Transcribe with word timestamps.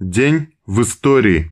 День 0.00 0.54
в 0.64 0.80
истории. 0.80 1.50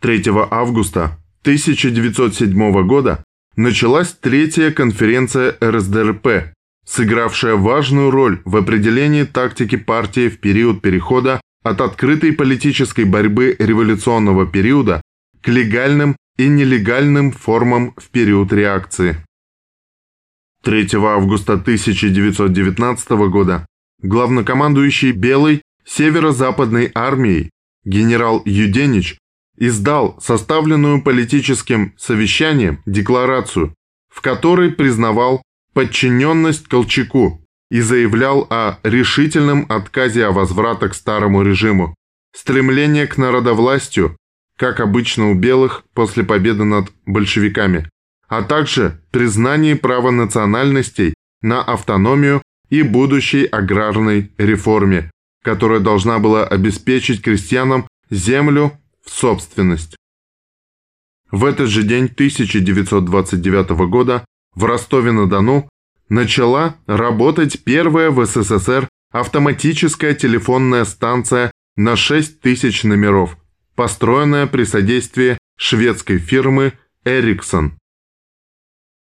3 0.00 0.22
августа 0.48 1.18
1907 1.40 2.86
года 2.86 3.24
началась 3.56 4.12
третья 4.12 4.70
конференция 4.70 5.56
РСДРП, 5.60 6.54
сыгравшая 6.86 7.56
важную 7.56 8.12
роль 8.12 8.40
в 8.44 8.56
определении 8.56 9.24
тактики 9.24 9.74
партии 9.74 10.28
в 10.28 10.38
период 10.38 10.82
перехода 10.82 11.40
от 11.64 11.80
открытой 11.80 12.32
политической 12.32 13.04
борьбы 13.04 13.56
революционного 13.58 14.46
периода 14.46 15.02
к 15.42 15.48
легальным 15.48 16.16
и 16.38 16.46
нелегальным 16.46 17.32
формам 17.32 17.92
в 17.96 18.08
период 18.10 18.52
реакции. 18.52 19.16
3 20.62 20.90
августа 20.94 21.54
1919 21.54 23.10
года 23.32 23.66
главнокомандующий 24.00 25.10
Белой 25.10 25.62
северо-западной 25.90 26.90
армией. 26.94 27.50
Генерал 27.84 28.42
Юденич 28.44 29.18
издал 29.56 30.18
составленную 30.20 31.02
политическим 31.02 31.94
совещанием 31.98 32.82
декларацию, 32.86 33.74
в 34.08 34.20
которой 34.20 34.70
признавал 34.70 35.42
подчиненность 35.74 36.68
Колчаку 36.68 37.44
и 37.70 37.80
заявлял 37.80 38.46
о 38.50 38.78
решительном 38.82 39.66
отказе 39.68 40.26
от 40.26 40.34
возврата 40.34 40.88
к 40.88 40.94
старому 40.94 41.42
режиму, 41.42 41.94
стремление 42.34 43.06
к 43.06 43.18
народовластию, 43.18 44.16
как 44.56 44.80
обычно 44.80 45.30
у 45.30 45.34
белых 45.34 45.84
после 45.94 46.22
победы 46.22 46.64
над 46.64 46.92
большевиками, 47.06 47.88
а 48.28 48.42
также 48.42 49.00
признании 49.10 49.74
права 49.74 50.10
национальностей 50.10 51.14
на 51.42 51.62
автономию 51.62 52.42
и 52.68 52.82
будущей 52.82 53.44
аграрной 53.44 54.30
реформе, 54.38 55.10
которая 55.42 55.80
должна 55.80 56.18
была 56.18 56.46
обеспечить 56.46 57.22
крестьянам 57.22 57.86
землю 58.10 58.78
в 59.04 59.10
собственность. 59.10 59.96
В 61.30 61.44
этот 61.44 61.68
же 61.68 61.82
день 61.82 62.06
1929 62.06 63.70
года 63.88 64.24
в 64.54 64.64
Ростове-на-Дону 64.64 65.68
начала 66.08 66.76
работать 66.86 67.62
первая 67.62 68.10
в 68.10 68.24
СССР 68.24 68.88
автоматическая 69.12 70.14
телефонная 70.14 70.84
станция 70.84 71.52
на 71.76 71.96
6 71.96 72.40
тысяч 72.40 72.84
номеров, 72.84 73.36
построенная 73.74 74.46
при 74.46 74.64
содействии 74.64 75.38
шведской 75.56 76.18
фирмы 76.18 76.72
Ericsson. 77.04 77.72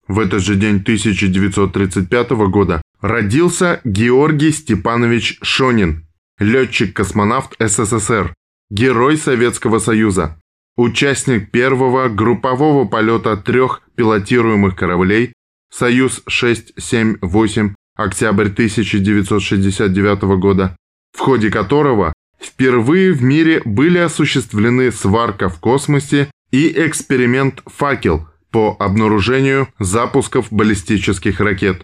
В 0.08 0.20
этот 0.20 0.42
же 0.42 0.56
день 0.56 0.78
1935 0.78 2.32
года 2.50 2.82
родился 3.00 3.82
Георгий 3.84 4.52
Степанович 4.52 5.40
Шонин, 5.42 6.08
летчик-космонавт 6.42 7.56
СССР, 7.60 8.34
герой 8.72 9.18
Советского 9.18 9.80
Союза, 9.80 10.40
участник 10.76 11.52
первого 11.52 12.10
группового 12.10 12.86
полета 12.86 13.38
трех 13.38 13.84
пилотируемых 13.96 14.76
кораблей 14.76 15.34
«Союз-678» 15.72 17.76
октябрь 17.96 18.48
1969 18.48 20.22
года, 20.40 20.76
в 21.16 21.20
ходе 21.20 21.52
которого 21.52 22.12
впервые 22.42 23.14
в 23.14 23.22
мире 23.22 23.62
были 23.64 24.00
осуществлены 24.00 24.92
сварка 24.92 25.48
в 25.48 25.60
космосе 25.60 26.32
и 26.50 26.74
эксперимент 26.76 27.62
«Факел» 27.68 28.28
по 28.50 28.76
обнаружению 28.80 29.68
запусков 29.78 30.52
баллистических 30.52 31.40
ракет. 31.40 31.84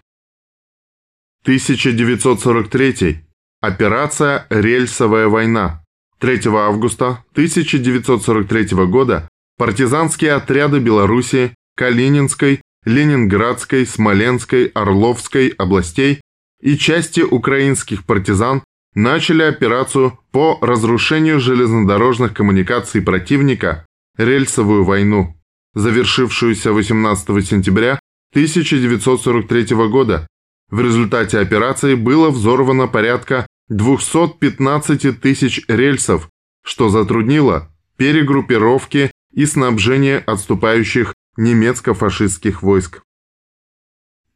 1943 1.43 3.26
Операция 3.61 4.45
«Рельсовая 4.51 5.27
война». 5.27 5.83
3 6.19 6.41
августа 6.45 7.23
1943 7.31 8.85
года 8.85 9.27
партизанские 9.57 10.33
отряды 10.33 10.79
Белоруссии, 10.79 11.55
Калининской, 11.75 12.61
Ленинградской, 12.85 13.87
Смоленской, 13.87 14.67
Орловской 14.67 15.47
областей 15.47 16.21
и 16.61 16.77
части 16.77 17.21
украинских 17.21 18.05
партизан 18.05 18.63
начали 18.93 19.41
операцию 19.41 20.19
по 20.31 20.59
разрушению 20.61 21.39
железнодорожных 21.39 22.33
коммуникаций 22.33 23.01
противника 23.01 23.87
«Рельсовую 24.17 24.83
войну», 24.83 25.35
завершившуюся 25.73 26.73
18 26.73 27.47
сентября 27.47 27.99
1943 28.33 29.75
года 29.89 30.27
в 30.69 30.81
результате 30.81 31.39
операции 31.39 31.95
было 31.95 32.29
взорвано 32.29 32.87
порядка 32.87 33.47
215 33.69 35.21
тысяч 35.21 35.61
рельсов, 35.67 36.29
что 36.63 36.89
затруднило 36.89 37.71
перегруппировки 37.97 39.11
и 39.33 39.45
снабжение 39.45 40.19
отступающих 40.19 41.13
немецко-фашистских 41.37 42.61
войск. 42.61 43.01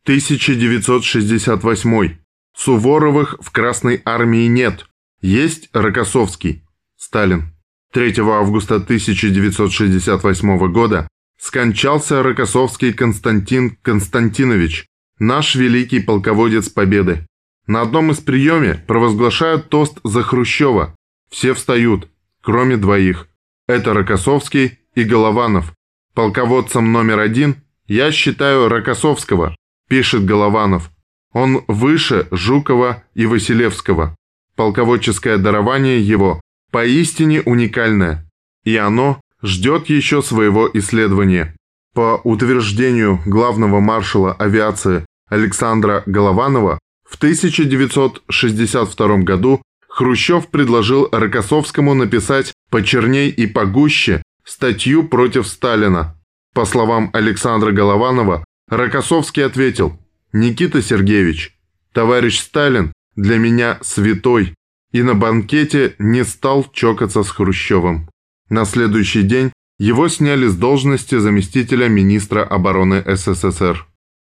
1968. 0.03 2.17
Суворовых 2.55 3.35
в 3.39 3.51
Красной 3.51 4.01
армии 4.03 4.47
нет. 4.47 4.87
Есть 5.21 5.69
Рокоссовский. 5.73 6.63
Сталин. 6.97 7.53
3 7.93 8.19
августа 8.19 8.75
1968 8.75 10.71
года 10.71 11.07
скончался 11.37 12.23
Рокоссовский 12.23 12.93
Константин 12.93 13.77
Константинович, 13.81 14.87
наш 15.21 15.53
великий 15.53 15.99
полководец 15.99 16.67
Победы. 16.67 17.27
На 17.67 17.81
одном 17.81 18.09
из 18.09 18.17
приеме 18.17 18.83
провозглашают 18.87 19.69
тост 19.69 19.99
за 20.03 20.23
Хрущева. 20.23 20.95
Все 21.29 21.53
встают, 21.53 22.09
кроме 22.41 22.75
двоих. 22.75 23.27
Это 23.67 23.93
Рокоссовский 23.93 24.79
и 24.95 25.03
Голованов. 25.03 25.73
Полководцем 26.15 26.91
номер 26.91 27.19
один 27.19 27.57
я 27.85 28.11
считаю 28.11 28.67
Рокоссовского, 28.67 29.55
пишет 29.87 30.25
Голованов. 30.25 30.89
Он 31.33 31.63
выше 31.67 32.27
Жукова 32.31 33.03
и 33.13 33.27
Василевского. 33.27 34.15
Полководческое 34.55 35.37
дарование 35.37 36.01
его 36.01 36.41
поистине 36.71 37.41
уникальное, 37.41 38.27
и 38.63 38.75
оно 38.75 39.21
ждет 39.43 39.87
еще 39.87 40.23
своего 40.23 40.67
исследования. 40.73 41.55
По 41.93 42.19
утверждению 42.23 43.19
главного 43.25 43.79
маршала 43.79 44.33
авиации 44.33 45.05
Александра 45.31 46.03
Голованова 46.05 46.77
в 47.09 47.15
1962 47.15 49.17
году 49.19 49.61
Хрущев 49.87 50.47
предложил 50.47 51.07
Рокоссовскому 51.11 51.93
написать 51.93 52.53
«почерней 52.69 53.29
и 53.29 53.47
погуще» 53.47 54.21
статью 54.45 55.07
против 55.07 55.47
Сталина. 55.47 56.17
По 56.53 56.65
словам 56.65 57.09
Александра 57.13 57.71
Голованова, 57.71 58.43
Рокоссовский 58.69 59.45
ответил 59.45 59.97
«Никита 60.33 60.81
Сергеевич, 60.81 61.57
товарищ 61.93 62.39
Сталин 62.39 62.91
для 63.15 63.37
меня 63.37 63.79
святой» 63.81 64.53
и 64.91 65.01
на 65.01 65.15
банкете 65.15 65.95
не 65.97 66.25
стал 66.25 66.69
чокаться 66.73 67.23
с 67.23 67.29
Хрущевым. 67.29 68.09
На 68.49 68.65
следующий 68.65 69.23
день 69.23 69.53
его 69.79 70.09
сняли 70.09 70.47
с 70.47 70.55
должности 70.55 71.17
заместителя 71.17 71.87
министра 71.87 72.43
обороны 72.43 73.01
СССР. 73.05 73.87